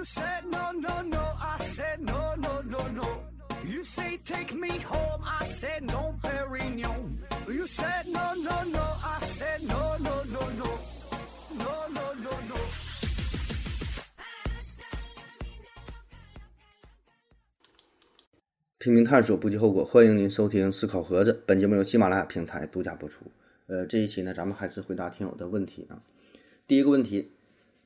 [0.00, 3.20] You said no, no, no, I said no, no, no, no.
[3.66, 7.18] You say take me home, I said no, Perignon.
[7.46, 10.78] You said no, no, no, I said no, no, no, no.
[11.52, 12.56] No, no, no, no.
[18.78, 19.84] 拼命探索，不计后果。
[19.84, 23.26] 欢迎您收听《思考盒子》，本节目由喜马拉雅平台独家播出。
[23.66, 26.00] 呃，这一期呢，咱们还是回答听友的问题啊。
[26.66, 27.32] 第一个问题，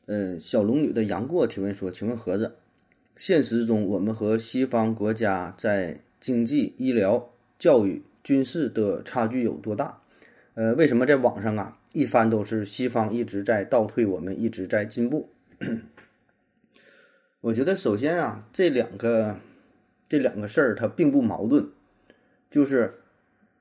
[0.07, 2.57] 嗯，小龙女的杨过提问说：“请问盒子，
[3.17, 10.01] 现实中我们和西方国家在经济、医疗、教育、军事的差距有多大？
[10.55, 15.29] 呃，为什么在网上啊，一番都是西方一直在倒退，我们一直在进步？”
[17.41, 19.37] 我觉得首先啊，这两个。
[20.07, 21.67] 这两个事儿它并不矛盾，
[22.51, 22.93] 就是，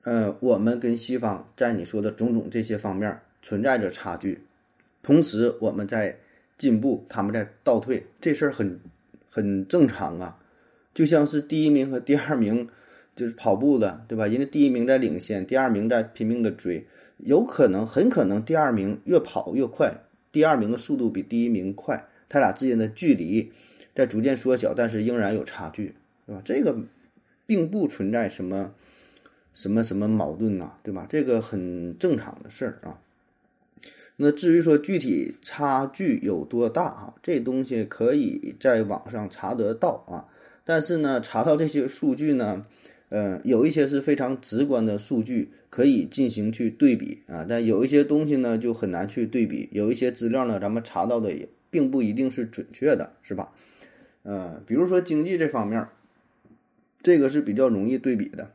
[0.02, 4.42] 呃，我们跟西方在你说的种种这些方面存在着差距，
[5.02, 6.18] 同时我们在
[6.56, 8.80] 进步，他们在倒退，这事儿很
[9.28, 10.38] 很正常啊。
[10.92, 12.68] 就像是第一名和第二名
[13.16, 14.26] 就是跑步的，对吧？
[14.26, 16.86] 人家第一名在领先，第二名在拼命的追，
[17.18, 23.52] 有可能很可能第二名越跑越快，第二名的速度比第一名快，他俩之间的距离
[23.94, 25.94] 在逐渐缩小，但是仍然有差距。
[26.26, 26.42] 对吧？
[26.44, 26.74] 这个
[27.44, 28.72] 并不存在什么
[29.52, 31.06] 什么什么矛盾呐，对吧？
[31.08, 33.00] 这个很正常的事儿啊。
[34.16, 40.26] 那至于说具体差距有多大啊，这东西可以在网上查得到啊。
[40.64, 42.64] 但是呢，查到这些数据呢，
[43.08, 47.44] 呃，有一些是非常直观的数据，可以进行去对比啊。
[47.48, 49.68] 但有一些东西呢，就很难去对比。
[49.72, 53.52] 有一些资料呢，咱们查到的也并不一定是准确的，是吧？
[54.22, 55.86] 呃，比如说经济这方面。
[57.02, 58.50] 这个是比较容易对比的，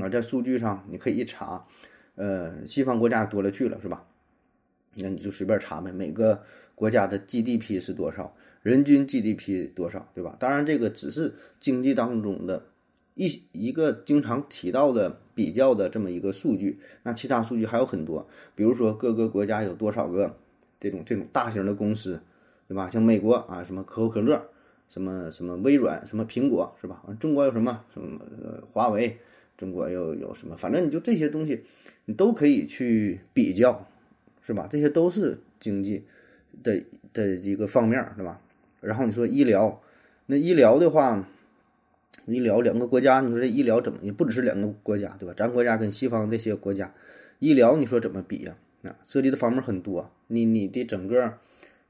[0.00, 1.66] 啊，在数据上你可以一查，
[2.14, 4.02] 呃，西方国家多了去了，是吧？
[4.94, 6.42] 那你就随便查呗，每个
[6.74, 10.36] 国家的 GDP 是多少，人均 GDP 多少，对吧？
[10.38, 12.64] 当然，这个只是经济当中的
[13.14, 20.36] 一一个经常提到的比较的这么一个数据，那其他数据还有很多，比如说各个国家有多少个
[20.78, 22.20] 这种这种大型的公司，
[22.68, 22.88] 对吧？
[22.88, 24.42] 像美国啊，什么可口可乐。
[24.92, 27.00] 什么什么微软，什么苹果是吧？
[27.20, 29.18] 中国有什么什么呃华为，
[29.56, 30.56] 中国又有什么？
[30.56, 31.62] 反正你就这些东西，
[32.06, 33.86] 你都可以去比较，
[34.42, 34.68] 是吧？
[34.70, 36.04] 这些都是经济
[36.62, 38.40] 的的一个方面，是吧？
[38.80, 39.80] 然后你说医疗，
[40.26, 41.28] 那医疗的话，
[42.26, 43.98] 医疗两个国家，你说这医疗怎么？
[44.02, 45.34] 也不只是两个国家，对吧？
[45.36, 46.92] 咱国家跟西方那些国家，
[47.38, 48.56] 医疗你说怎么比呀？
[48.82, 51.34] 啊，涉及的方面很多，你你的整个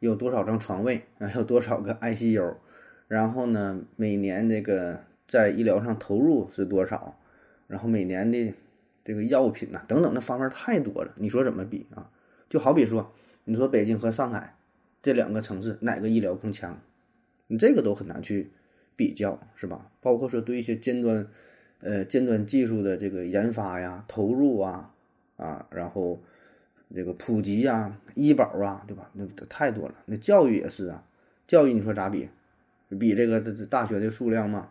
[0.00, 1.30] 有多少张床位啊？
[1.36, 2.54] 有多少个 ICU？
[3.06, 7.16] 然后呢，每年这个在医疗上投入是多少？
[7.68, 8.52] 然后每年的
[9.04, 11.14] 这个药品呐，等等的方面太多了。
[11.18, 12.10] 你说怎么比啊？
[12.50, 13.12] 就好比说，
[13.44, 14.56] 你说北京和上海
[15.00, 16.82] 这两个城市哪个医疗更强？
[17.46, 18.50] 你这个都很难去
[18.96, 19.90] 比较，是吧？
[20.00, 21.26] 包括说对一些尖端，
[21.80, 24.92] 呃，尖端技术的这个研发呀、投入啊，
[25.36, 26.20] 啊，然后
[26.92, 29.10] 这个普及呀、医保啊，对吧？
[29.14, 29.94] 那太多了。
[30.06, 31.04] 那教育也是啊，
[31.46, 32.28] 教育你说咋比？
[32.98, 34.70] 比这个这大学的数量嘛，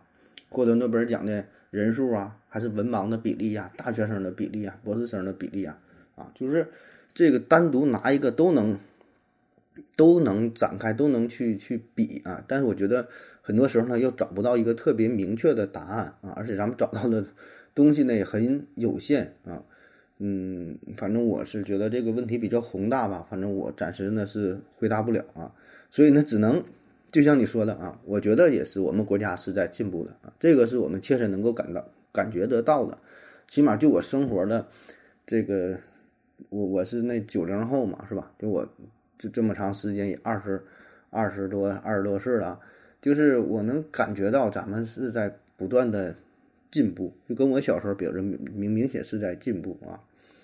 [0.50, 5.80] 获得诺贝尔奖的人数啊，还是文盲的比例呀，大学生的比例啊，博士生的比例啊，
[6.16, 6.68] 啊，就是
[7.14, 8.78] 这个单独拿一个都能
[9.96, 12.44] 都能展开，都能去去比啊。
[12.48, 13.08] 但是我觉得
[13.42, 17.26] 很多时候呢，又找不到一个特别明确的答案啊，而且咱们找到的
[17.74, 19.64] 东西呢也很有限啊。
[20.20, 25.54] 嗯，反正我是觉得这个问题比较宏大吧，反正我暂时呢是回答不了啊，
[25.92, 26.64] 所以呢只能。
[27.12, 33.00] 就像你说的啊，我觉得也是，我们国家是在进步的啊，这个是我们切身能够感到、感觉得到的。
[33.48, 34.68] 起码就我生活的
[35.26, 35.80] 这个，
[36.50, 38.32] 我我是那九零后嘛，是吧？
[38.40, 38.68] 就我
[39.18, 40.64] 就这么长时间也二十
[41.10, 42.60] 二十多、二十多岁了，
[43.02, 46.16] 就是我能感觉到咱们是在不断的
[46.72, 50.02] 进步，就跟我小时候比着明明显是在进步啊。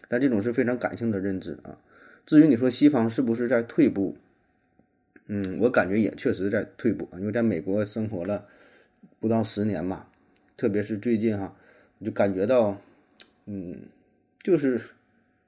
[0.08, 1.78] 但这种是非常感性的认知啊。
[2.25, 4.16] 至于你说西方是不是在退步？
[5.28, 8.46] 嗯，我感觉也确实在退步，因为在美国生活了
[9.20, 10.06] 不到十年嘛，
[10.56, 11.56] 特别是最近哈，
[12.04, 12.80] 就感觉到，
[13.48, 13.75] 嗯，
[14.44, 14.80] 就是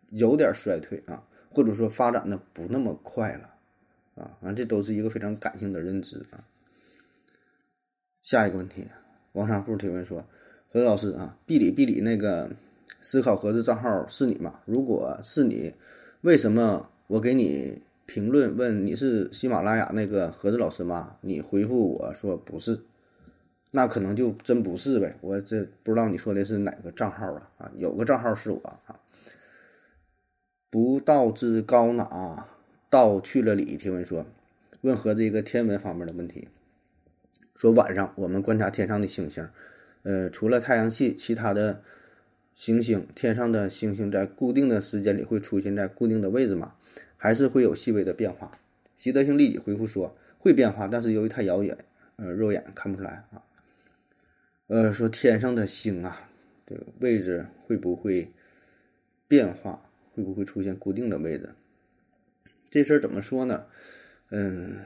[0.09, 3.49] 有点衰退啊，或者说发展的不那么快了
[4.15, 6.43] 啊，啊，这都是一个非常感性的认知啊。
[8.23, 8.87] 下一个问题，
[9.33, 10.25] 王山富提问说
[10.71, 12.51] ：“何老师啊，毕里毕里那个
[13.01, 14.61] 思考盒子账号是你吗？
[14.65, 15.73] 如果是你，
[16.21, 21.17] 为什么我给你？”评论问你是喜马拉雅那个盒子老师吗？
[21.19, 22.79] 你回复我说不是，
[23.71, 25.17] 那可能就真不是呗。
[25.19, 27.51] 我这不知道你说的是哪个账号啊？
[27.57, 28.97] 啊，有个账号是我啊。
[30.77, 32.47] 不道之高哪
[32.87, 34.27] 道去了里天文说，
[34.81, 36.49] 问和这个天文方面的问题，
[37.55, 39.49] 说晚上我们观察天上的星星，
[40.03, 41.81] 呃，除了太阳系，其他的
[42.53, 46.75] 行星，天上的星星在固定的时间里会出现在固定的位置吗？
[47.17, 48.51] 还是会有细微的变化？
[48.95, 51.75] 习德性立即回复说会变化，但是由于太遥远，
[52.17, 53.41] 呃，肉眼看不出来啊。
[54.67, 56.29] 呃，说天上的星啊，
[56.67, 58.31] 这个位置会不会
[59.27, 59.81] 变化？
[60.17, 61.51] 会不会出现固定的位置？
[62.71, 63.65] 这事儿怎么说呢？
[64.31, 64.77] 嗯，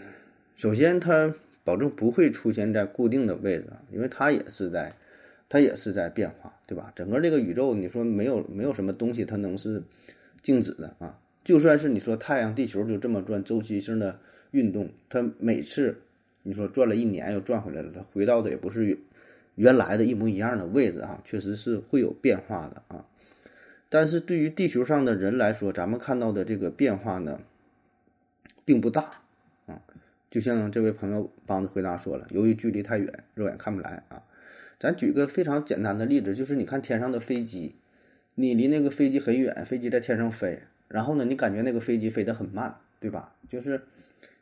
[0.56, 1.34] 首先它
[1.64, 4.94] 保证不会出现在固定的位置，因为它也是在，
[5.48, 6.92] 它也是在变化，对吧？
[6.94, 9.82] 整个这个宇宙，你说没有没有什么东西它能是
[10.42, 11.18] 静止的啊？
[11.46, 14.20] 就算是你说太阳、地球就这么转，周期性的
[14.52, 15.96] 运动，它每次
[16.44, 19.00] 你说转了一年又转回来了，它回到的也不是
[19.56, 23.08] 原来的一模一样的位置啊，确实是会有变化的啊。
[23.94, 27.42] 但是对于地球上的人来说，咱们看到的这个变化呢，
[28.64, 29.20] 并不大
[29.66, 29.82] 啊。
[30.30, 34.24] 就像这位朋友帮着回答说了，由于距离太远，肉眼看不来啊。
[34.80, 37.76] 咱举个非常简单的例子，就是你看天上的飞机，
[38.36, 40.58] 你离那个飞机很远，飞机在天上飞。
[40.88, 43.36] 然后呢，你感觉那个飞机飞得很慢，对吧？
[43.50, 43.82] 就是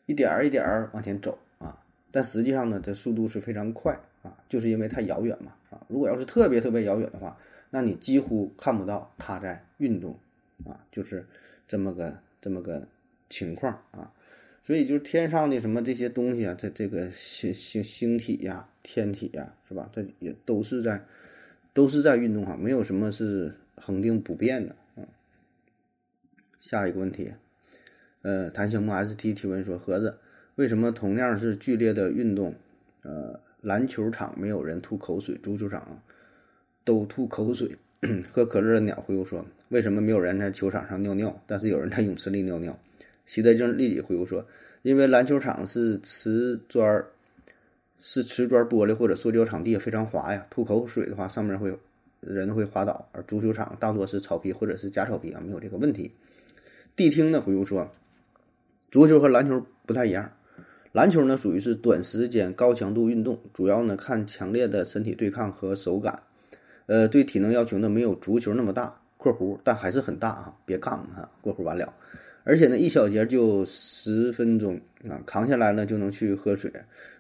[0.06, 1.76] 一点儿一点儿往前走啊，
[2.12, 5.82] 但实际上呢，这速度是非常快啊，就是因为太遥远嘛啊。
[5.88, 7.36] 如果要是特别特别遥远的话，
[7.70, 10.20] 那你几乎看不到它在运动
[10.66, 11.26] 啊，就是
[11.68, 12.88] 这么个这么个
[13.30, 14.14] 情况啊。
[14.62, 19.90] 所以就是天上的什么这些东西啊，这这个星星星体呀、天体呀，是吧？
[19.94, 21.06] 它也都是在
[21.74, 24.76] 都是在运动哈，没有什么是恒定不变的。
[26.60, 27.32] 下一个问题，
[28.22, 30.18] 呃，谭星木 ST 提问说：盒子，
[30.56, 32.54] 为什么同样是剧烈的运动，
[33.02, 36.04] 呃，篮球场没有人吐口水，足球场
[36.90, 37.78] 都吐口水？
[38.34, 42.80] 喝可乐的鸟回复说：为什么没有人在球场上尿尿，但是有人在泳池里尿尿？
[43.28, 44.48] 习德正立即回复说：
[44.82, 47.06] 因为篮球场是瓷砖，
[48.00, 51.78] 是瓷砖玻璃或者塑胶场地，非常滑呀，吐口水的话，上面会
[52.22, 56.12] 人会滑倒；而足球场大多是草皮或者是假草皮啊，没有这个问题。
[56.98, 57.92] 谛听呢回复说
[58.90, 60.32] ：“足球和篮球不太一样，
[60.92, 66.24] 篮球呢属于是短时间高强度运动，主要呢看强烈的身体对抗和手感，
[66.90, 71.94] 呃，对体能要求呢没有足球那么大（括弧但还是很大啊，别杠哈，过弧完了）。
[72.44, 76.74] 而且呢一小节就十分钟啊，扛下来呢就能去喝水。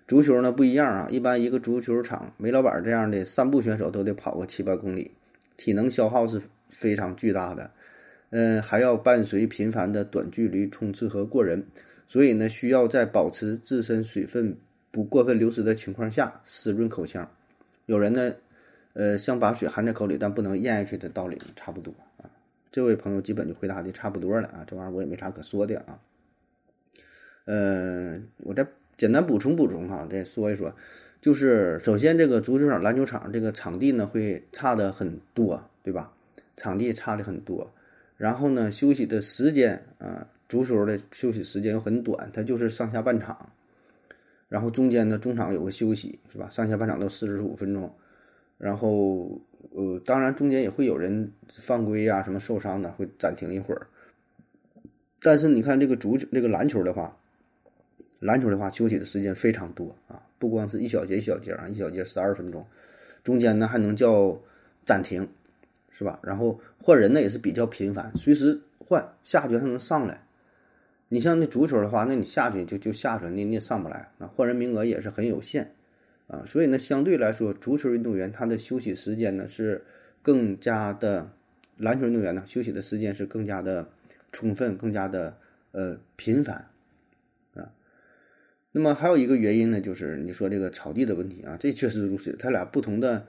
[0.08, 5.12] 足球呢不一样啊，一般一个足球场，梅老板这样的散步选手都得跑个七八公里，
[5.56, 7.70] 体能消耗是非常巨大的。”
[8.32, 11.64] 嗯，还要伴随频繁的短距离冲刺和过人，
[12.08, 14.58] 所以呢，需要在保持自身水分
[14.90, 17.30] 不过分流失的情况下湿润口腔。
[17.86, 18.34] 有人呢，
[18.94, 22.30] 呃，像把水含在口里但不能咽下去的道理差不多啊。
[22.72, 26.00] 这位朋友基本就回答的差不多了啊，这玩意儿我也没啥可说的啊。
[27.46, 30.72] 呃，我再简单补充补充哈，再说一说，
[31.20, 36.14] 就是首先这个足球场、篮球场这个场地呢会差的很多，对吧？
[36.56, 37.72] 场地差的很多。
[38.18, 43.52] 然后呢，休息的时间啊，足球的休息时间又很短，它就是上下半场，
[44.48, 46.50] 然后中间呢中场有个休息，是吧？
[46.50, 47.92] 上下半场都四十五分钟，
[48.60, 49.42] 然后
[49.72, 53.88] 呃，当然中间也会有人犯规呀，什么受伤的会暂停一会儿。
[55.20, 57.18] 但是你看这个足球，这个篮球的话，
[58.20, 62.64] 篮球的话休息的时间非常多啊，不光是一小节一小节啊，一小节十二分钟，
[63.24, 64.40] 中间呢还能叫
[64.86, 65.28] 暂停。
[65.92, 66.18] 是吧？
[66.24, 70.22] 然后换人呢也是比较频繁，随时换下去还能上来。
[71.10, 74.10] 你像那足球的话，那你下去就就下去，你你也上不来。
[74.18, 75.74] 那换人名额也是很有限
[76.30, 79.84] 啊，所以呢，相对来说，足球运动员他的休息时间呢是
[80.22, 81.32] 更加的，
[81.76, 83.90] 篮球运动员呢休息的时间是更加的
[84.32, 85.36] 充分，更加的
[85.74, 86.70] 呃频繁
[87.56, 87.74] 啊。
[88.72, 93.26] 那么还有一个原因呢，就是你说这个草地的问题啊，这确实如此，他俩不同的。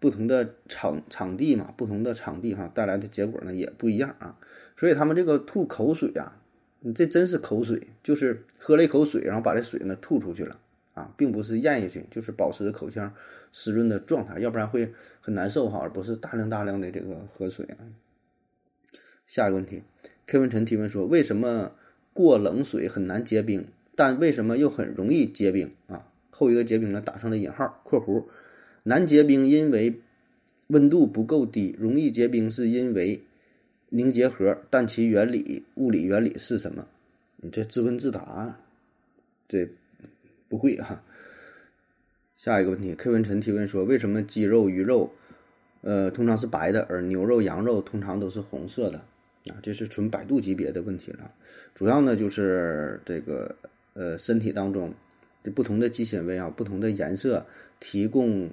[0.00, 4.38] 不同的场场地嘛，不同的场地哈带来的结果呢也不一样啊，
[4.76, 6.40] 所以他们这个吐口水啊，
[6.78, 10.60] 你这真是口水，就是喝了一口水，然后把这水呢吐出去了
[10.98, 13.14] 啊，并不是咽下去，就是保持口腔
[13.52, 17.78] 湿润的状态，要不然会很难受哈，而不是大量大量的这个喝水啊。
[19.26, 19.82] 下一个问题
[20.26, 21.72] ，K 文晨提问说，为什么
[22.12, 26.04] 过冷水很难结冰，但为什么又很容易结冰啊？
[26.30, 28.24] 后一个结冰呢打上了引号（括弧）。
[28.84, 30.00] 难结冰，因为
[30.68, 33.22] 温度不够低；容易结冰，是因为
[33.90, 34.58] 凝结核。
[34.70, 36.86] 但其原理、物理原理是什么？
[37.36, 38.58] 你这自问自答，
[39.46, 39.68] 这
[40.48, 41.02] 不会啊。
[42.36, 45.12] 下一个问题，K 文晨提问说：为什么鸡肉、鱼肉，
[45.80, 48.98] 呃，通常是白的，而牛肉、羊肉通常都是红色的？
[49.50, 51.32] 啊，这是纯百度级别的问题了。
[51.74, 53.56] 主要呢，就是这个，
[53.94, 54.94] 呃身体当中
[55.42, 57.46] 的不同的肌纤维啊，不同的颜色
[57.80, 58.50] 提供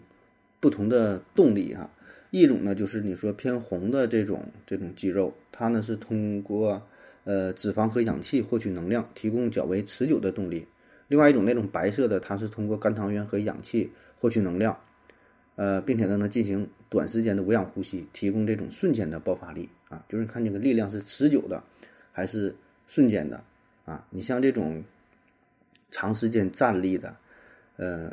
[0.59, 1.91] 不同的动力哈。
[2.31, 6.81] 一种呢就是你说偏红的这种这种肌肉，它呢是通过
[7.23, 10.65] 呃脂肪和氧气获取能量，提供较为持久的动力。
[11.07, 14.75] 另外一种那种白色的，它是通过肝糖原和氧气获取能量，
[15.55, 21.63] 呃，并且呢能进行短时间的无氧呼吸，提供这种瞬间的爆发力啊，就是看这个力量是持久的
[22.11, 22.55] 还是
[22.87, 23.43] 瞬间的
[23.85, 24.03] 啊。
[24.09, 24.83] 你像这种
[25.91, 27.15] 长时间站立的，
[27.77, 28.11] 呃，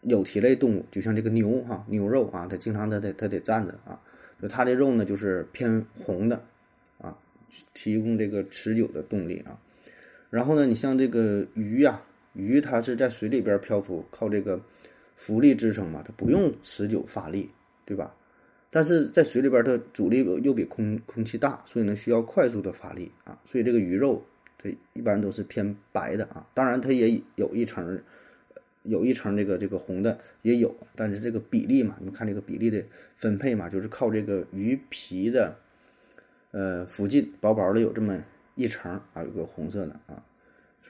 [0.00, 4.00] 有蹄类动物，就像这个牛哈，牛肉啊，它经常它得它得站着啊，
[4.40, 6.42] 就它的肉呢就是偏红的
[6.96, 7.18] 啊，
[7.74, 9.60] 提供这个持久的动力啊。
[10.30, 12.00] 然后呢，你像这个鱼呀。
[12.32, 14.60] 鱼它是在水里边漂浮，靠这个
[15.16, 17.50] 浮力支撑嘛，它不用持久发力，
[17.84, 18.14] 对吧？
[18.72, 23.36] 但是在水里边，它阻力又比空空气大，所以呢需要快速的发力啊。
[23.44, 24.24] 所以这个鱼肉
[24.56, 28.00] 它一般都是偏白的啊，当然它也有一层，
[28.84, 32.80] 有一层这个这个红的也有，但是这个比例嘛，你们看这个比例的
[33.16, 35.56] 分配嘛，就是靠这个鱼皮的
[36.52, 40.22] 呃附近薄薄的有这么一层啊，有个红色的啊。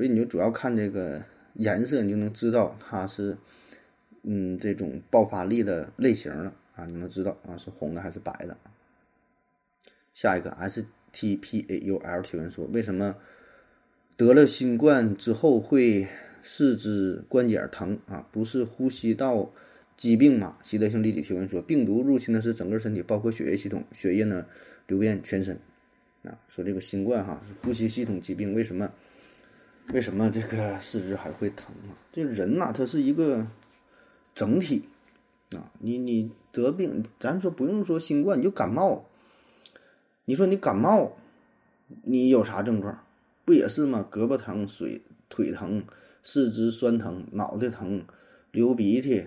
[0.00, 1.22] 所以你就主要看这个
[1.56, 3.36] 颜色，你就能知道它是，
[4.22, 8.56] 嗯，这种爆发力的类型了啊，你能知道啊是红的还是白的。
[10.14, 13.14] 下一个 S T P A U L 提问说，为什么
[14.16, 16.06] 得了新冠之后会
[16.42, 18.26] 四肢关节疼啊？
[18.32, 19.52] 不是呼吸道
[19.98, 20.56] 疾病吗？
[20.62, 24.46] 习得性立体提问说，病毒入侵的是整个身体，包括血液系统，血液呢
[24.86, 25.54] 流遍全身
[26.22, 26.40] 啊。
[26.48, 28.90] 说这个新冠哈是呼吸系统疾病，为什么？
[29.92, 31.98] 为什么这个四肢还会疼啊？
[32.12, 33.46] 这人呐，他是一个
[34.34, 34.84] 整体
[35.50, 35.72] 啊。
[35.80, 39.04] 你你得病，咱说不用说新冠，你就感冒。
[40.26, 41.16] 你说你感冒，
[42.04, 43.02] 你有啥症状？
[43.44, 44.06] 不也是吗？
[44.10, 45.82] 胳膊疼、水腿疼、
[46.22, 48.04] 四肢酸疼、脑袋疼、
[48.52, 49.24] 流鼻涕，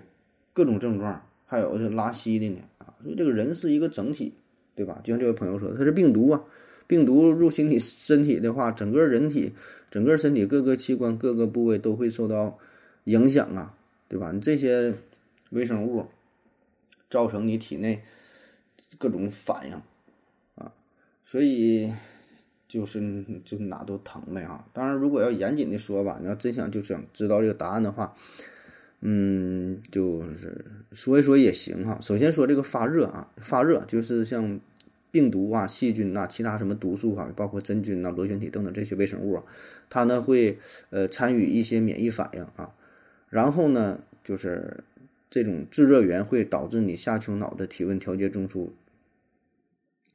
[0.53, 2.93] 各种症状，还有这拉稀的呢啊。
[3.03, 4.34] 所以这个人是一个整体，
[4.75, 5.01] 对吧？
[5.03, 6.41] 就像这位朋友说，他是病毒啊。
[6.86, 9.54] 病毒入侵你身体的话，整个人体、
[9.90, 12.60] 整个身体各个器官、各个部位都会受到
[13.06, 13.74] 影响啊，
[14.08, 14.32] 对吧？
[14.32, 14.94] 你这些
[15.52, 16.06] 微生物
[17.10, 18.02] 造成你体内
[18.98, 19.74] 各种反应
[20.56, 20.74] 啊，
[21.24, 21.92] 所以
[22.68, 24.68] 就是就哪都疼呗啊。
[24.74, 28.13] 当然，如果要严谨的说吧，你要真想就想知道这个答案的话，
[29.02, 31.98] 嗯，就是说一说也行哈。
[32.02, 34.60] 首先说这个发热啊，发热就是像。
[35.13, 39.43] 病毒啊、细菌呐、其他什么毒素哈，包括真菌呐、螺旋体等等这些微生物啊，
[39.88, 40.58] 它呢会
[40.89, 42.74] 呃参与一些免疫反应啊，
[43.29, 44.84] 然后呢就是
[45.29, 48.70] 这种制热源会导致你下丘脑的体温调节中枢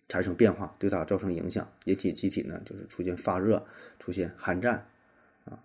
[0.09, 3.65] 产生变化，对它造成影响，引起机体呢就是出现发热、
[4.01, 4.85] 出现寒战
[5.45, 5.63] 啊。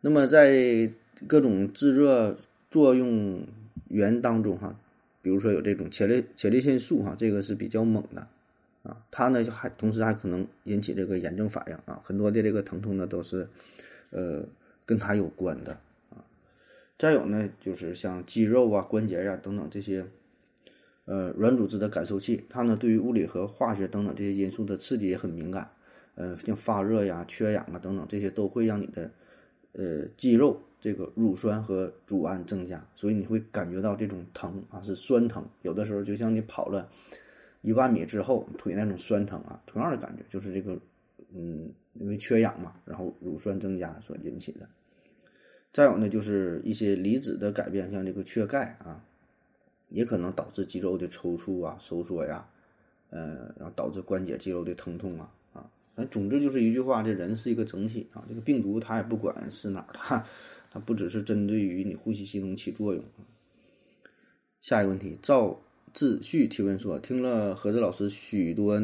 [0.00, 0.92] 那么在
[1.26, 2.38] 各种制热
[2.70, 3.44] 作用
[3.88, 4.78] 源当中哈，
[5.22, 8.28] 比如说有这种前列前列腺素哈，这个是比较猛的。
[8.86, 13.48] 啊，它呢就还同时还可能引起这个炎症反应啊，很多的这个疼痛呢都是，
[14.10, 14.44] 呃，
[14.84, 15.72] 跟它有关的
[16.10, 16.22] 啊。
[16.96, 20.06] 再有呢，就是像肌肉啊、关节呀等等这些，
[21.06, 25.68] 呃，软组织的感受器，它呢对于物理和化学等等这些因素的刺激也很敏感，
[26.14, 29.10] 呃，像发热呀、缺氧啊等等这些都会让你的
[29.72, 36.88] 呃肌肉这个乳酸和组胺增加，所以你会感觉到这种疼啊，是酸疼，有的时候就像你跑了。
[37.62, 40.78] 一万米之后，腿那种酸疼啊，同样的感觉就是这个，
[41.34, 44.68] 嗯，因为缺氧嘛，然后乳酸增加所引起的。
[45.72, 49.04] 再有呢，就是一些离子的改变，像这个缺钙啊，
[49.88, 52.48] 也可能导致肌肉的抽搐啊、收缩呀，
[53.10, 55.68] 呃，然后导致关节肌肉的疼痛啊啊。
[55.94, 58.24] 反总之就是一句话，这人是一个整体啊。
[58.28, 60.24] 这个病毒它也不管是哪儿，它
[60.70, 63.02] 它不只是针对于你呼吸系统起作用。
[64.60, 65.60] 下一个问题，造。
[65.96, 68.82] 自序提问说：“听了何志老师许多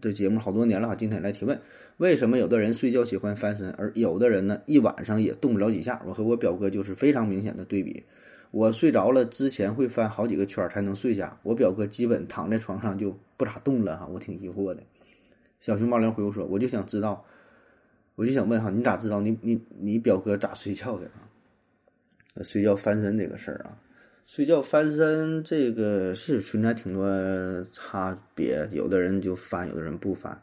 [0.00, 1.60] 的节目好多年了哈，今天来提问，
[1.98, 6.02] 为什么有的人睡觉喜欢翻身，而有的人呢一晚上也动不了几下？
[6.04, 8.02] 我和我表哥就是非常明显的对比。
[8.50, 14.82] 我睡着了之前会翻好几个圈才能睡下，我表哥基本躺在床上就不咋动了哈，我挺疑惑的。”
[15.60, 17.24] 小熊猫零回复说：“我就想知道，
[18.16, 22.42] 我就想问哈，你咋知道你你你表哥咋睡觉的啊？
[22.42, 23.78] 睡觉翻身这个事儿啊？”
[24.28, 27.02] 睡觉翻身这个是存在挺多
[27.72, 30.38] 差别，有的人就翻，有的人不翻。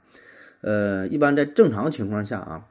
[0.62, 2.68] 呃，一般在正常情况下啊，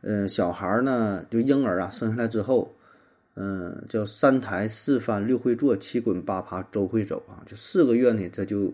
[0.00, 2.74] 嗯，小孩儿呢，就婴儿啊，生下来之后，
[3.34, 8.72] 嗯，叫三抬四翻六会坐七滚八爬周会走啊，就四个月呢，他就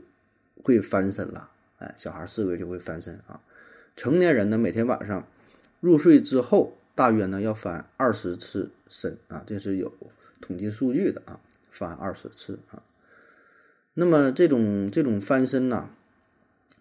[0.63, 1.51] 会翻身了。
[1.79, 3.41] 哎，小孩四个月就会翻身啊。
[3.97, 5.27] 成年人呢，每天晚上
[5.81, 9.93] 入睡之后大约呢要翻二十次身啊，这是有
[10.41, 11.41] 统计数据的啊，
[11.75, 12.83] 翻二十次啊。
[13.93, 15.91] 那么这种这种翻身呢，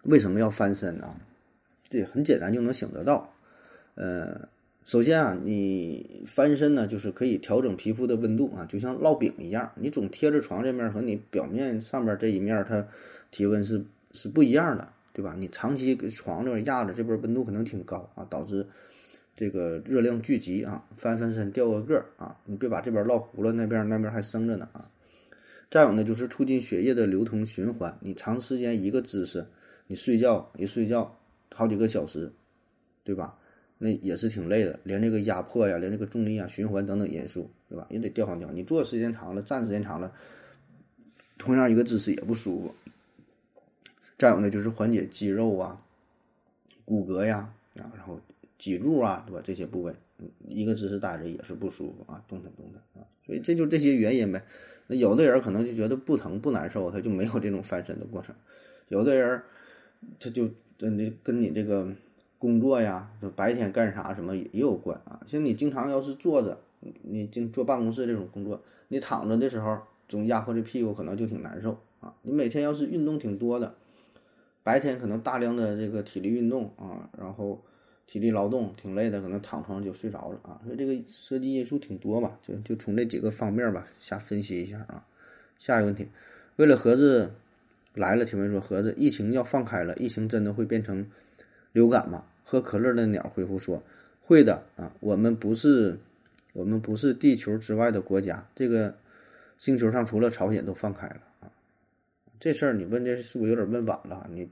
[0.04, 1.16] 为什么要翻身呢？
[1.88, 3.32] 这很简单就能想得到。
[3.94, 4.48] 呃，
[4.84, 12.86] 首先啊，你翻身呢，就是可以调整皮肤的温度啊，就像烙饼一样，你总贴着床这面和你表面上面这一面，它
[13.30, 15.34] 体温是是不一样的，对吧？
[15.38, 18.66] 你长期床这边压着，这边温度可能挺高啊，导致
[19.34, 24.90] 这个热量聚集啊，翻翻身掉个个儿啊，你别把这边烙糊了，那边那边还生着呢啊。
[25.70, 29.44] 再有呢，就是促进血液的流通循环，你长时间一个姿势，
[29.88, 31.18] 你睡觉一睡觉
[31.52, 32.32] 好几个小时，
[33.02, 33.36] 对吧？
[33.76, 37.84] 那也是挺累的，连这个压迫呀，连这个重力啊、循环等等因素，对吧？
[37.90, 38.52] 也得调换调。
[38.52, 40.12] 你坐时间长了，站时间长了，
[41.38, 42.74] 同样一个姿势也不舒服。
[44.16, 45.82] 再有呢，就是缓解肌肉啊、
[46.84, 48.20] 骨骼呀啊，然后
[48.64, 49.42] 脊柱啊，对吧？
[49.44, 49.92] 这些部位，
[50.48, 53.06] 一个姿势待着也是不舒服啊，动弹动弹啊。
[53.26, 54.42] 所以这就这些原因呗。
[54.86, 58.34] 那有的人可能就觉得不疼不难受，他就没有这种翻身的过程；
[58.88, 59.42] 有的人
[60.18, 61.92] 他就跟你跟你这个。
[62.36, 65.18] 工作呀，就白天干啥什么也也有关啊。
[65.26, 66.58] 像你经常要是坐着，
[67.00, 69.78] 你经坐办公室这种工作，你躺着的时候
[70.10, 72.14] 总压迫这屁股，可能就挺难受啊。
[72.20, 73.74] 你每天要是运动挺多的，
[74.62, 77.62] 白天可能大量的这个体力运动啊，然后
[78.06, 80.60] 体力劳动挺累的，可能躺床上就睡着了啊。
[80.64, 85.06] 所以这个涉及因素挺多吧，就就从这几个方面吧瞎分析一下啊。
[85.58, 86.08] 下一个问题，
[86.56, 87.30] 为了盒子
[87.94, 91.08] 来了，提问说盒子疫情要放开了，疫情真的会变成
[91.72, 92.24] 流感吗？
[92.44, 93.82] 喝可乐的鸟回复说
[94.20, 95.98] ：“会的啊，我们不是，
[96.52, 98.94] 我们不是地球之外的国家，这个
[99.56, 101.50] 星球上除了朝鲜都放开了啊。
[102.38, 104.28] 这事儿你问这是不是有点问晚了？
[104.30, 104.50] 你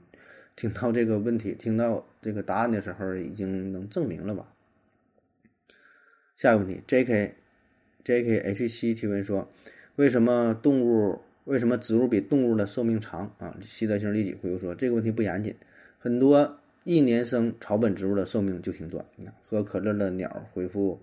[0.55, 4.53] 听到这个问题，听到这个答案的时候，已经能证明了吧？
[6.35, 7.35] 下一个问题，J.K.
[8.03, 8.93] J.K.H.C.
[8.93, 9.49] 提问说：
[9.95, 13.57] 为什么动物为什么植物比动物的寿命长啊？
[13.61, 15.55] 习德星立即回复说：这个问题不严谨，
[15.99, 19.05] 很多。”一年生草本植物的寿命就挺短。
[19.45, 20.99] 喝可乐的鸟回复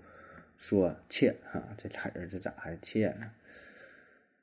[0.58, 3.30] 说：“切哈，这俩人这咋还切呢？”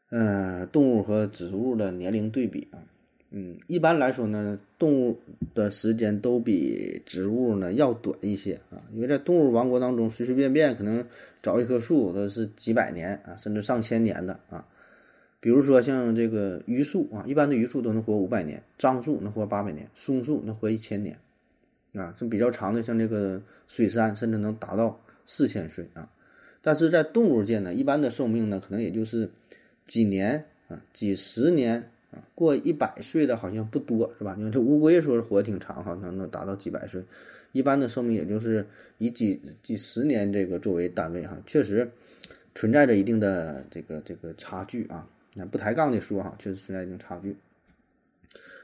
[0.09, 2.81] 嗯，动物和植物的年龄对比啊，
[3.29, 5.19] 嗯，一般来说呢，动物
[5.53, 11.05] 的时间都比植物呢要短一些啊，因为在动物王国当中，随随便便可能
[11.41, 14.65] 找一棵树都是几百年啊，甚至上千年的啊。
[15.39, 21.17] 比如说像这个榆树啊，一般的榆树都能活五百年，樟树能活八百年，松树能活一千年。
[21.93, 26.09] 啊，这比较长的，像这个水杉，甚至能达到四千岁啊。
[26.61, 29.29] 但是在动物界呢，一般的寿命呢，可能也就是
[29.85, 31.91] 几年啊，几十年，
[32.33, 34.35] 过一百岁的好像不多，是吧？
[34.37, 37.03] 你看这乌龟说是活挺长，哈，能能达到几百岁。
[37.51, 38.65] 一般的寿命也就是
[38.97, 41.91] 以几几十年这个作为单位，哈，确实
[42.53, 45.07] 存在着一定的这个这个差距啊。
[45.35, 47.35] 那不抬杠的说，哈，确实存在一定差距。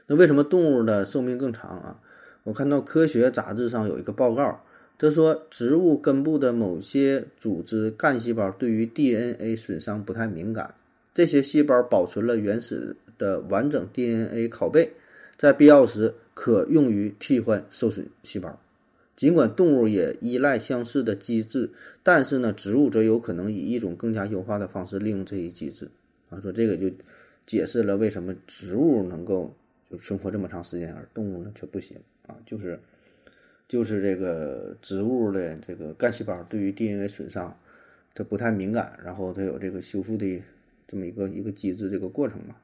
[0.06, 2.00] 那为什么动物的寿命更长啊？
[2.44, 4.60] 我看到科学杂志上有一个报告，
[4.98, 10.74] 他说植物根部的某些组织干细胞对于 DNA 损伤不太敏感，
[11.14, 14.92] 这些细胞保存了原始的完整 DNA 拷贝，
[15.36, 18.60] 在必要时可用于替换受损细胞。
[19.16, 21.70] 尽管动物也依赖相似的机制，
[22.02, 25.88] 但是呢，植物则有可能以一种更加优化的方式利用这一机制。
[26.30, 26.90] 啊，说这个就
[27.46, 29.54] 解释了为什么植物能够
[29.88, 31.96] 就存活这么长时间，而动物呢却不行。
[32.26, 32.80] 啊，就是，
[33.68, 37.56] 就是这个植物的这个干细胞对于 DNA 损伤，
[38.14, 40.42] 它不太敏感，然后它有这个修复的
[40.88, 42.56] 这么一个一个机制，这个过程嘛。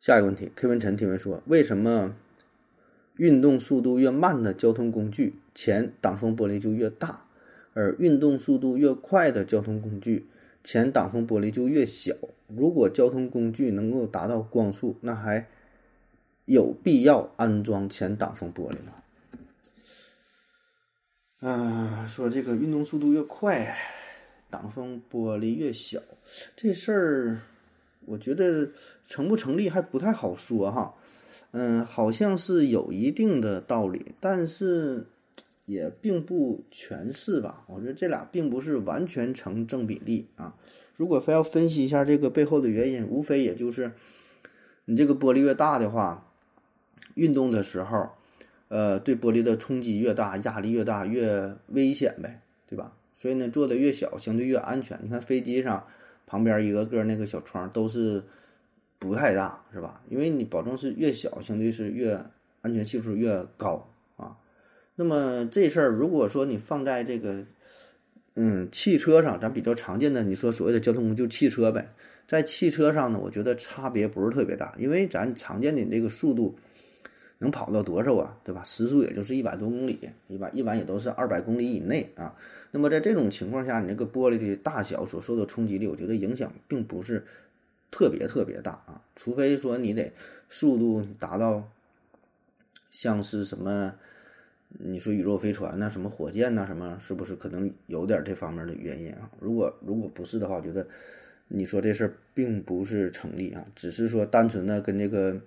[0.00, 2.14] 下一个问题，K 文晨提问说：为什么
[3.16, 7.26] 运动速度越慢的交通工具前挡风玻璃就越大，
[7.74, 10.28] 而运动速度越快的交通工具
[10.62, 12.14] 前挡风玻璃就越小？
[12.46, 15.48] 如果交通工具能够达到光速，那还？
[16.44, 19.02] 有必要安装前挡风玻璃吗？
[21.40, 23.76] 啊，说这个运动速度越快，
[24.48, 26.00] 挡风玻璃越小，
[26.56, 27.40] 这事儿
[28.08, 28.70] 我觉得
[29.06, 30.94] 成不成立还不太好说哈。
[31.52, 35.06] 嗯，好像是有一定的道理，但是
[35.66, 37.64] 也并不全是吧？
[37.68, 40.56] 我觉得这俩并不是完全成正比例啊。
[40.96, 43.92] 如果非要分析一下这个背后的原因，无非也就是
[44.86, 46.24] 你这个玻璃越大的话。
[47.14, 48.10] 运动的时候，
[48.68, 52.92] 呃，对玻璃的冲击越大，压力越大，越危险呗，对吧？
[53.16, 54.96] 所以呢，做的越小，相对越安全。
[55.02, 55.84] 你看飞机上
[56.28, 58.22] 旁边一个个那个小窗都是
[59.00, 60.02] 不太大，是吧？
[60.08, 62.12] 因为你保证是越小，相对是越
[62.60, 64.36] 安全系数越高啊。
[64.94, 67.44] 那么这事儿如果说你放在这个
[68.34, 71.92] 嗯汽车上，咱比较常见的，你说所谓的交通工具汽车呗，
[72.26, 76.58] 在汽车上呢，我觉得差别不是特别大，因为咱常见的这个速度。
[77.40, 78.36] 能跑到多少啊？
[78.42, 78.64] 对吧？
[78.64, 82.34] 时速也就是一百多公里，一般一般也都是二百公里以内啊。
[82.72, 87.24] 那么在这种情况下，你那个玻璃的大小所受的冲击力，我觉得影响并不是
[87.92, 89.02] 特别特别大啊。
[89.14, 90.12] 除非说你得
[90.48, 91.68] 速度达到
[92.90, 93.94] 像是什么，
[94.70, 99.30] 你说宇宙飞船呐，什么火箭呐，什么是不是可能有点这方面的原因啊？
[99.38, 100.84] 如果如果不是的话，我觉得
[101.46, 105.40] 你说这事儿并不是成立啊，只是说单纯的跟这个。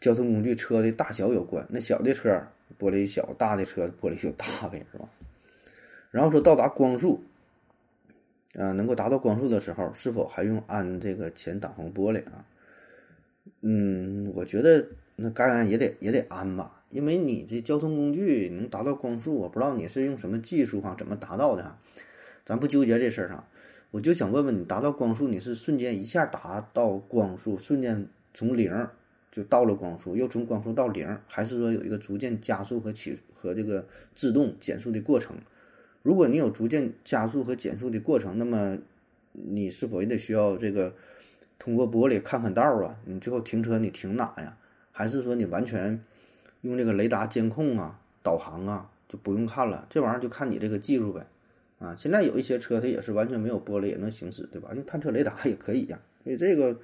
[0.00, 2.30] 交通工具车的大小有关，那小的车
[2.78, 5.06] 玻璃小，大的车玻璃就大呗，是吧？
[6.10, 7.22] 然后说到达光速，
[8.54, 12.46] 啊，能够达到光速的时候，是否还用安这个前挡风玻璃啊？
[13.60, 21.76] 嗯，我觉得那该安也得也得安吧，因为你这交通工具能达到光速，我不知道你是用什么技术哈，怎么达到的？
[22.46, 23.44] 咱不纠结这事儿上，
[23.90, 28.88] 我就想问问你，达到光速，你是瞬间一下达到光速，瞬间从零。
[29.30, 35.36] 就到了光速，又从光速到零，还是说有一个逐渐加速和起和这个自动减速的过程？
[36.02, 38.76] 如果你有逐渐加速和减速的过程，那么
[39.32, 40.92] 你是否也得需要这个
[41.60, 42.98] 通过玻璃看看道啊？
[43.04, 44.56] 你最后停车你停哪呀？
[44.90, 46.02] 还是说你完全
[46.62, 49.86] 用这个雷达监控啊、导航啊就不用看了？
[49.88, 51.26] 这玩意儿就看你这个技术呗。
[51.78, 54.72] 啊，现在有一些车它也是完全没有玻璃也能行驶，对吧？
[54.74, 56.00] 用探测雷达也可以呀。
[56.24, 56.76] 所以这个。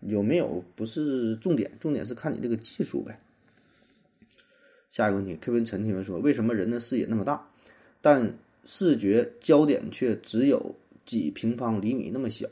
[0.00, 3.20] 有没有不是重点，重点是看你这个技术呗。
[4.88, 7.48] 下一个问题，K 文陈提问说：为什么人的视野那么大，
[8.00, 8.34] 但
[8.64, 12.48] 视觉焦点却只有几平方厘米那么小？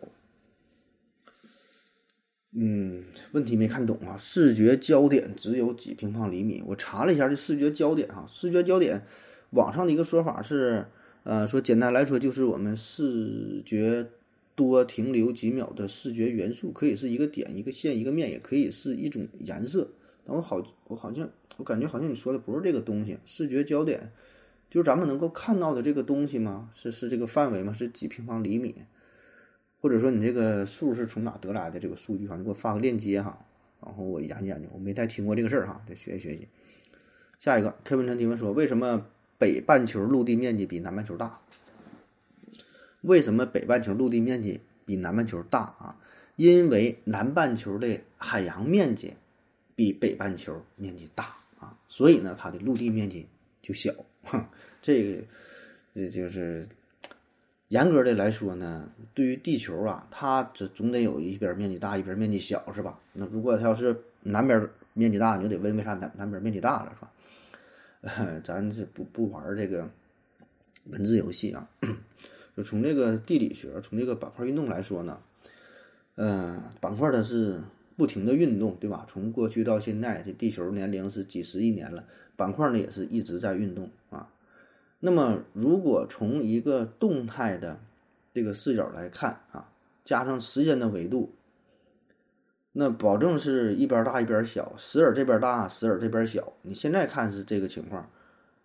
[2.52, 4.16] 嗯，问题没看懂啊。
[4.16, 9.02] 视觉焦点只有几平方厘米，我查了一下这视觉焦点啊，视觉焦点
[9.50, 10.86] 网上的一个说法是，
[11.24, 14.06] 呃，说简单来说就是我们视觉。
[14.58, 19.88] 多停留几秒的视觉元素，可以是一个点、一个线、一个面，也可以是一种颜色。
[20.24, 23.16] 但我好，我好像，我感觉好像你说的不是这个东西。
[23.24, 24.10] 视觉焦点
[24.68, 26.70] 就是咱们能够看到的这个东西吗？
[26.74, 27.72] 是是这个范围吗？
[27.72, 28.74] 是几平方厘米？
[29.80, 31.78] 或者说你这个数是从哪得来的？
[31.78, 33.46] 这个数据哈，你给我发个链接哈，
[33.80, 34.68] 然后我研究研究。
[34.72, 36.48] 我没太听过这个事儿哈，得学习学习。
[37.38, 39.06] 下一个，K 文成提问说：为什么
[39.38, 41.40] 北半球陆地面积比南半球大？
[43.02, 45.96] 为什么北半球陆地面积比南半球大啊？
[46.36, 49.14] 因为南半球的海洋面积
[49.74, 53.26] 比北半球面积大啊，所以呢，它的陆地面积
[53.60, 53.92] 就小。
[54.80, 55.24] 这个
[55.92, 56.68] 这就是
[57.68, 63.00] 严格的来说呢，对于地球啊，它这总得有一边面积大，一边面积小，是吧？
[63.12, 68.40] 那如果它要是南边面积大，你就得问为啥南南边面积大了，是吧？
[68.44, 69.90] 咱这不不玩这个
[70.84, 71.68] 文字游戏啊。
[72.58, 75.20] 就从这个地理学，从这个板块运动来说呢，
[76.16, 77.60] 呃，板块它是
[77.96, 79.06] 不停的运动，对吧？
[79.08, 82.02] 从过去到现在，这地球年龄是几十亿年了，
[82.34, 84.32] 板块呢也是一直在运动啊。
[84.98, 87.78] 那么，如果从一个动态的
[88.34, 89.70] 这个视角来看啊，
[90.04, 91.32] 加上时间的维度，
[92.72, 96.54] 那保证是一边大一边小，时而这边大，时而这边小。
[96.62, 98.10] 你现在看是这个情况，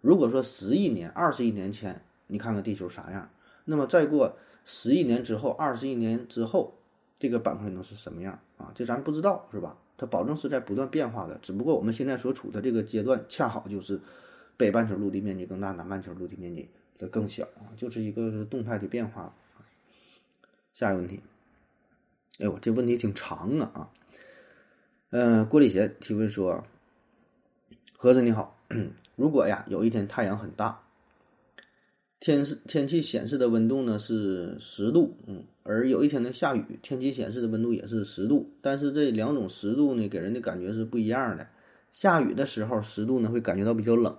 [0.01, 3.29] 如果说十亿年、二十亿年前，你看看地球啥样？
[3.65, 6.75] 那么再过十亿年之后，二十亿年之后，
[7.17, 8.71] 这个板块能是什么样啊？
[8.75, 9.77] 这咱不知道，是吧？
[9.97, 11.37] 它保证是在不断变化的。
[11.41, 14.01] 只不过我们现在所处的这个阶段，恰好就是
[14.57, 19.33] 北半球陆地面积更大，南半球陆地面积的更小啊，就是一个动态的变化。
[20.73, 21.21] 下一个问题，
[22.39, 23.89] 哎呦，这问题挺长啊啊！
[25.11, 26.63] 嗯，郭立贤提问说
[27.95, 28.59] ：“盒子你好，
[29.15, 30.81] 如果呀有一天太阳很大。”
[32.23, 41.45] 天是天气显示的温度呢是十度，嗯，而有一天呢下雨，天气显示的温度也是十度，但是这两种十度呢给人的感觉是不一样的。
[41.91, 44.15] 下雨的时候十度呢会感觉到比较冷，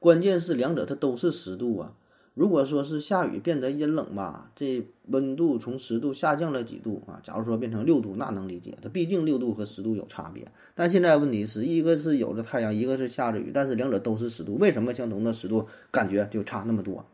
[0.00, 1.94] 关键是两者它都是十度啊。
[2.34, 7.20] 如果说是下雨变得阴冷吧，这温度从十度下降了几度啊？
[7.22, 10.44] 假如说变成六度，那能理解，它毕竟六度和十度有差别。
[10.74, 17.06] 但现在问题是一个是有着太阳，一个是下着雨，但是两者都是十度，为什么相同的十度感觉就差那么多？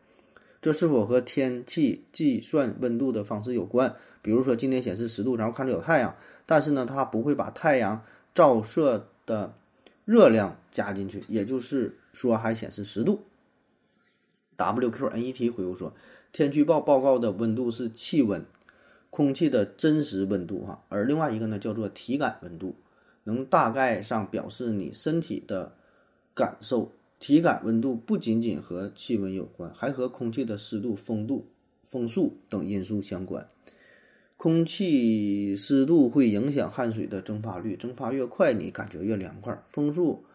[0.63, 3.93] 这是否和天气计算温度的方式有关？
[4.21, 8.01] 比如说今天显示十度，然后看着有太阳，但是呢，它不会把太阳
[8.33, 9.53] 照射的
[10.05, 13.25] 热量加进去，也就是说还显示十度。
[14.55, 15.93] WQNET 回复说，
[16.31, 18.45] 天气预报报告的温度是气温，
[19.09, 22.73] 空气的真实温度哈，而另外一个呢叫做体感温度，
[23.25, 25.75] 能大概上表示你身体的
[26.33, 26.89] 感受。
[27.23, 31.47] 体感温度不仅仅和气温有关，还和空气的湿度、风度、
[31.85, 33.47] 风速等因素相关。
[34.35, 39.57] 空气湿度会影响汗水的蒸发率，蒸发越快，你感觉越凉快。
[39.69, 40.25] 风速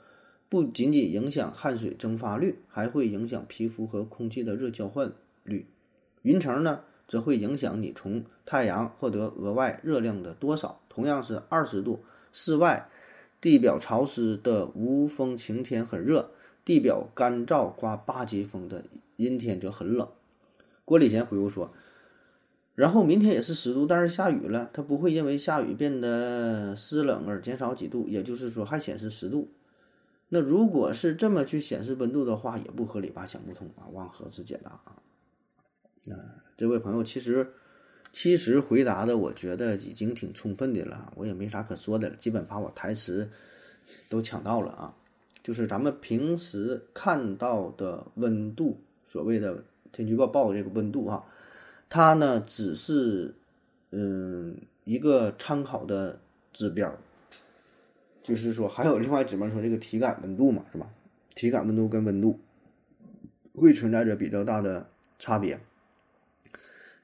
[0.48, 5.12] 不仅仅影响汗水蒸发率，还会影响皮肤和空气的热交换
[5.44, 5.66] 率。
[6.22, 10.80] 云层呢，则会影响你从太阳获得额外热量的多少。
[10.88, 12.00] 同样是二十度，
[12.32, 12.88] 室外
[13.42, 16.30] 地表潮湿的无风晴天很热，
[16.68, 18.84] 地表干燥刮八级风的
[19.16, 20.06] 阴天则很冷。
[20.84, 21.72] 郭礼贤回复说。
[22.74, 29.48] 然后明天也是十度，但是下雨了，它不会因为下雨变得湿冷而减少几度，也就是说还显示十度。
[30.28, 33.24] 那如果是这么去显示温度的话，也不合理吧？
[33.24, 33.88] 想不通啊！
[33.94, 34.94] 望盒子解答啊。
[36.04, 36.14] 那，
[36.54, 37.50] 这位朋友其实
[38.12, 43.30] 其实回答的我觉得已经挺充分的了，我也没啥可说的了，基本把我台词
[44.10, 44.94] 都抢到了啊。
[45.48, 51.24] 就是咱们平时看到的温度，所谓的天气预报报的这个温度啊。
[51.88, 53.34] 它呢只是，
[53.90, 56.20] 嗯，一个参考的
[56.52, 56.94] 指标，
[58.22, 60.90] 就是说还有另外指标说这个体感温度嘛，是吧？
[61.34, 62.38] 体感温度跟温度
[63.54, 64.86] 会存在着比较大的
[65.18, 65.58] 差别，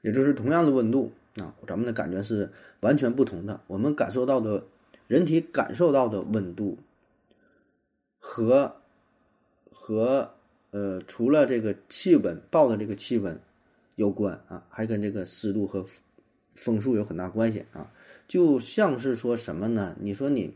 [0.03, 3.61] 也就是同样的温度啊，咱们的感觉是完全不同的。
[3.65, 4.65] 我们感受到的，
[5.07, 6.77] 人体感受到的温度
[8.27, 8.77] 和
[9.71, 10.31] 和
[10.71, 13.39] 呃，除了这个气温报的这个气温。
[13.95, 15.85] 有关啊，还跟这个湿度和
[16.53, 17.93] 风速有很大关系啊。
[18.27, 19.95] 就像是说什么呢？
[20.01, 20.53] 你说你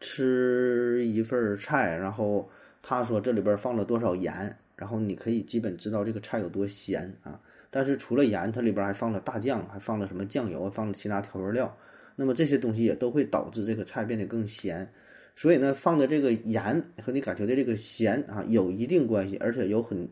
[0.00, 2.48] 吃一份菜，然后
[2.80, 7.38] 他说这里边放了多少盐，然后你可以基本知道这个菜有多咸啊。
[7.70, 11.76] 但是除了盐，它里边还放了大酱，还放了什么酱油，放了其他调味料。
[12.16, 14.90] 那么这些东西也都会导致这个菜变得更咸。
[15.36, 20.08] 所以呢，放的这个盐和你感觉的这个咸啊有一定关系，而且有很。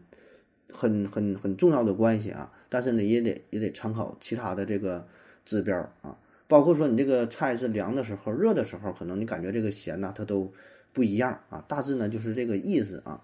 [0.74, 5.06] 很很很重要的关系啊，但是呢，也得也得参考其他的这个
[5.44, 6.16] 指标啊，
[6.48, 10.50] 包括说你这个菜是凉的时候、热的时候，可能你感觉这个咸呐，它都
[10.94, 11.62] 不一样啊。
[11.68, 13.22] 大致呢就是这个意思啊。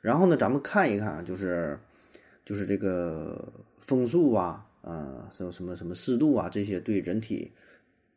[0.00, 1.76] 然后呢，咱们看一看啊，就是
[2.44, 7.50] 就是这个风速啊，呃，什么什么什么湿度啊，这些对人体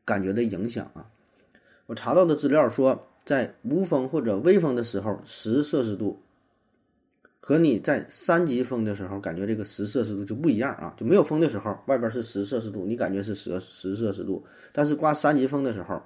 [0.05, 1.09] 感觉的影响啊。
[1.85, 6.19] 我查到的资料说，在无风或者微风的时候，十摄氏度。
[7.39, 16.01] 和你在三级风的时候感觉这个十摄氏度就不一样啊，就没有风的时候，外边是十摄氏度，你感觉是十十摄氏度，但是刮三级风的时候，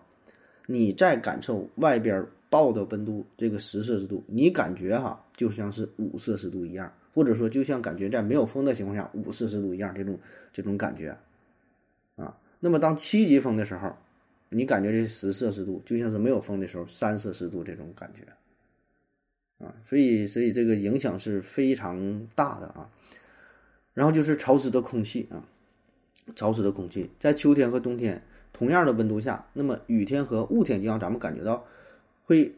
[0.66, 10.20] 你在感受外边报的温度这个十摄氏度，你感觉哈就像是五摄氏度一样，或者说就像感觉在没有风的情况下五摄氏度一样这种
[10.52, 11.18] 这种感觉
[12.18, 12.36] 啊。
[12.60, 13.96] 那么当七级风的时候，
[14.50, 18.22] 你感觉这十摄氏度就像是没有风的时候三摄氏度这种感觉。
[19.64, 22.90] 啊，所以所以这个影响是非常大的啊。
[23.94, 25.46] 然后就是潮湿的空气啊，
[26.36, 31.66] 潮湿的空气在秋天和冬天同样的温度下，那么雨天和雾天就让咱们感觉到
[32.24, 32.56] 会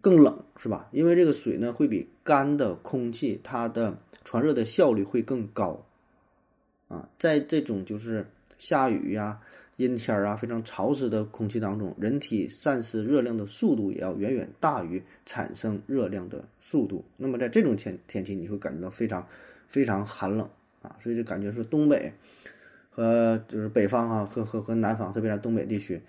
[0.00, 0.88] 更冷，是吧？
[0.92, 5.84] 因为这个水呢会比干的空气它的传热的效率会更高
[6.88, 7.08] 啊。
[7.18, 8.26] 在这种就是
[8.58, 9.42] 下雨呀。
[9.80, 17.02] 阴天啊，非常潮湿的空气当中，人体散失热量的速度也要远远大于产生热量的速度。
[17.16, 19.26] 那么在这种天天气，你会感觉到非常
[19.68, 20.46] 非常寒冷
[20.82, 22.12] 啊，所以就感觉说东北
[22.90, 26.02] 和就是北方啊，和和和南方，特别是东北地区，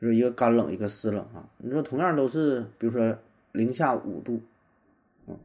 [0.00, 1.46] 就是一个干冷，一个湿冷啊。
[1.58, 3.18] 你说同样都是，比如说
[3.52, 4.40] 零下五度，
[5.26, 5.36] 嗯，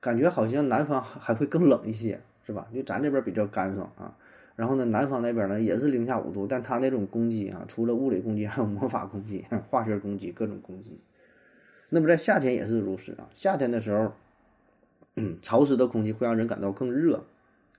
[0.00, 2.66] 感觉好像南方还会更冷一些，是吧？
[2.74, 4.16] 就咱这边比较干爽啊。
[4.56, 11.00] 然后呢，南方那边呢也是零下五度，但它那种攻击啊，除了物理攻击，还有魔法攻击、 化学攻击，各种攻击。
[11.90, 14.12] 那么在夏天也是如此啊，夏天的时候，
[15.14, 17.24] 嗯，潮湿的空气会让人感到更热。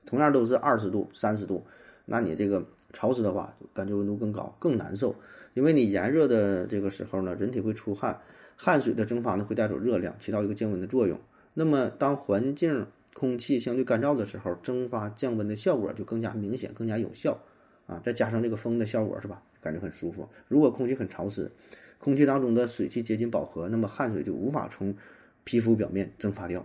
[0.06, 1.66] 同样都是二十度、三十度，
[2.06, 2.64] 那你这个
[2.94, 5.16] 潮湿的话，感觉温度更高，更难受。
[5.54, 8.22] 因为你炎热的这个时候呢，人体会出汗，
[8.56, 11.20] 汗水的蒸发呢会带走热量，起到一个降温的作用。
[11.56, 17.40] 那么当环境空气相对干燥的时候，蒸发降温的效果就更加明显、更加有效
[17.88, 18.00] 啊！
[18.06, 19.42] 再加上这个风的效果，是吧？
[19.60, 20.30] 感觉很舒服。
[20.48, 21.52] 如果空气很潮湿，
[21.98, 24.96] 空气当中的水汽接近饱和，那么汗水就无法从
[25.44, 26.64] 皮肤表面蒸发掉，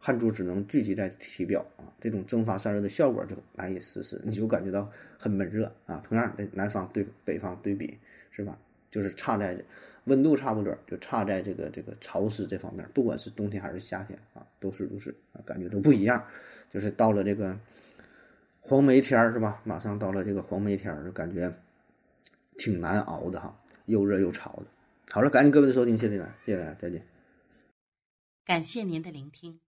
[0.00, 1.94] 汗珠只能聚集在体表啊！
[2.00, 6.02] 这种蒸发散热的效果就难以实施，你就感觉到很闷热啊！
[6.02, 7.96] 同样的，南方对北方对比，
[8.32, 8.58] 是吧？
[8.90, 9.56] 就是差在。
[10.04, 16.24] 温度差不准，就差在这个这个潮湿这方面，不管是冬天还是夏天啊，都是如此啊，感觉都不一样。
[16.68, 17.58] 就是到了这个
[18.60, 19.60] 黄梅天儿是吧？
[19.64, 21.54] 马上到了这个黄梅天儿，就感觉
[22.56, 24.66] 挺难熬的哈，又热又潮的。
[25.10, 27.06] 好了，感谢各位的收听，谢谢大家，谢谢大家，再见。
[28.44, 29.60] 感谢您的聆听。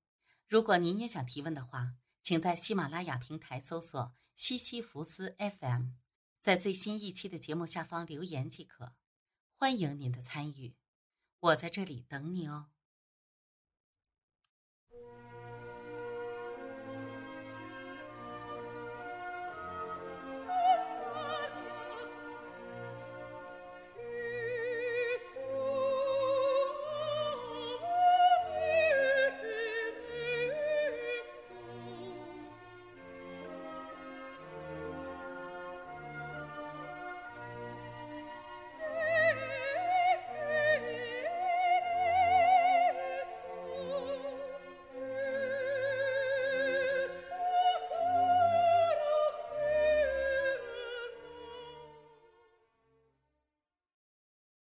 [0.49, 1.92] 如果您也想提问的话，
[2.23, 5.90] 请在喜马拉雅平台搜索“西西弗斯 FM”，
[6.40, 8.92] 在最新一期的节目下方留言即可。
[9.64, 10.74] 欢迎您的参与
[11.40, 12.66] 我在这里等你哦。